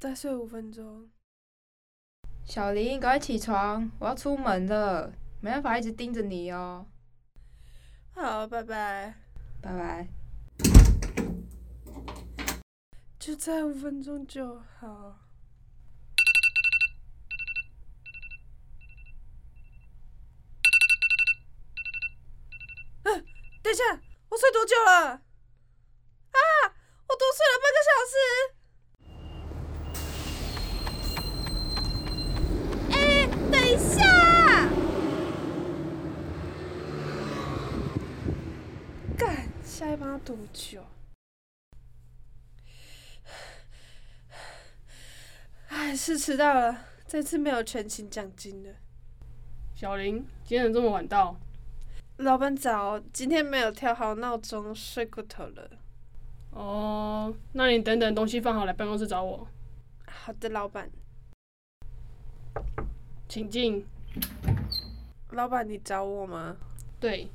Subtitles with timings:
[0.00, 1.10] 再睡五分钟。
[2.42, 5.12] 小林，赶快起床，我要出门了，
[5.42, 6.86] 没办法一直盯着你哦。
[8.14, 9.14] 好，拜拜。
[9.60, 10.08] 拜拜。
[13.18, 15.18] 就再五分钟就好。
[23.02, 23.24] 嗯，
[23.62, 23.84] 等一下，
[24.30, 25.10] 我睡多久了？
[25.10, 25.20] 啊，
[27.06, 28.16] 我多睡了半个小时。
[32.92, 32.96] 哎，
[33.50, 33.98] 等一下！
[39.16, 39.46] 干，
[39.80, 40.84] 下一班要多久？
[45.68, 48.74] 哎是迟到了，这次没有全勤奖金了。
[49.74, 51.34] 小林，今天怎么这么晚到？
[52.18, 55.70] 老板早，今天没有调好闹钟，睡过头了。
[56.50, 59.48] 哦，那你等等东西放好来办公室找我。
[60.04, 60.90] 好的，老板。
[63.26, 63.86] 请进。
[65.30, 66.58] 老板，你找我吗？
[67.00, 67.30] 对，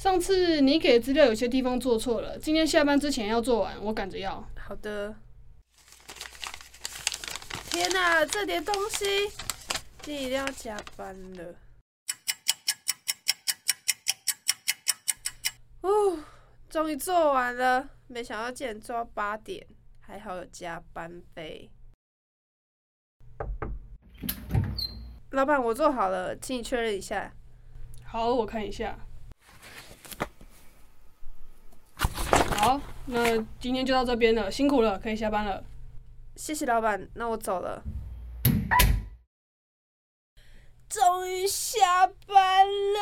[0.00, 4.42] 上次你给的资料有些地方做错了，今天下班之前要做完，我赶着要。
[4.56, 5.14] 好的。
[7.70, 9.28] 天哪，这点东西，
[10.00, 11.54] 今天一定要加班了。
[15.82, 16.18] 哦，
[16.70, 19.66] 终于做完了，没想到竟然做到八点，
[20.00, 21.70] 还好有加班费。
[25.32, 27.34] 老板，我做好了，请你确认一下。
[28.02, 28.98] 好，我看一下。
[32.60, 35.64] 好，那今天就到这边了，辛苦了，可以下班了。
[36.36, 37.82] 谢谢老板，那我走了。
[40.86, 43.00] 终于下班了，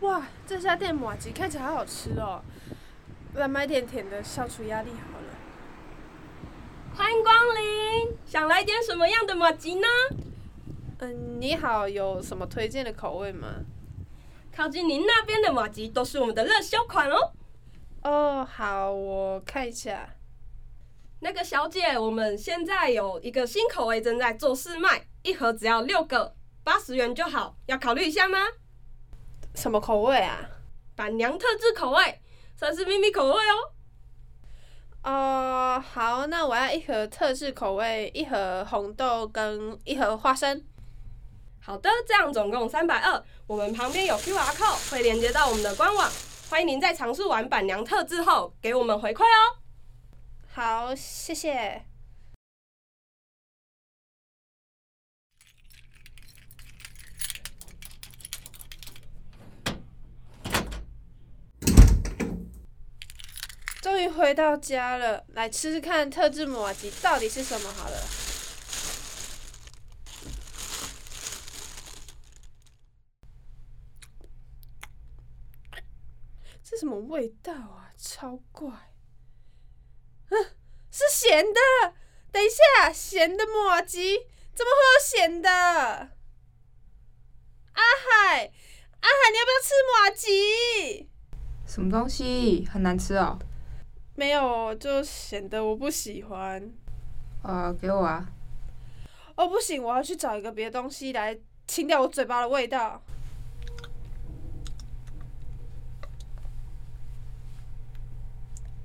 [0.00, 2.42] 哇，这家店马吉看起来好好吃哦，
[3.32, 5.28] 来买点甜的消除压力好了。
[6.94, 9.88] 欢迎光临，想来点什么样的马吉呢？
[10.98, 13.48] 嗯，你好，有什么推荐的口味吗？
[14.50, 17.32] 靠近您那边的马吉都是我们的热销款哦。
[18.02, 20.08] 哦，好，我看一下。
[21.20, 28.38] 那个小姐，我们现在有一个新口味正在做试卖，一盒只要六个，八十元就好，要考虑一下吗？
[29.54, 30.48] 什么口味啊？
[30.94, 32.20] 板娘特制口味，
[32.56, 33.72] 算是秘密口味哦。
[35.02, 40.64] 哦，好，那我要一盒特制口味，一盒红豆跟一盒花生。
[41.66, 43.20] 好的，这样总共三百二。
[43.44, 46.08] 我们旁边有 QR code 会连接到我们的官网，
[46.48, 49.58] 欢迎您在尝试完板娘特制后给我们回馈哦。
[50.54, 51.82] 好，谢谢。
[63.82, 68.35] 终于回到家了，来吃吃看特制抹吉到底是什么好了。
[76.68, 77.92] 这什么味道啊？
[77.96, 78.68] 超怪！
[80.30, 80.44] 嗯，
[80.90, 81.60] 是咸的。
[82.32, 84.16] 等一下，咸的抹吉
[84.52, 85.48] 怎么会有咸的？
[85.48, 86.10] 阿
[88.02, 88.50] 海，
[88.98, 91.08] 阿海，你要不要吃抹吉？
[91.68, 92.66] 什么东西？
[92.68, 93.38] 很难吃哦。
[94.16, 96.68] 没有，就咸的，我不喜欢。
[97.44, 98.26] 呃，给我啊。
[99.36, 101.38] 哦，不行，我要去找一个别的东西来
[101.68, 103.00] 清掉我嘴巴的味道。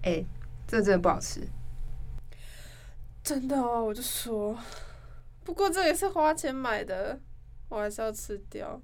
[0.04, 0.26] 哎，
[0.68, 1.48] 这真的不好吃。
[3.24, 4.58] 真的哦，我就说。
[5.44, 7.20] 不过这也是花钱买的，
[7.70, 8.82] 我还是要吃掉。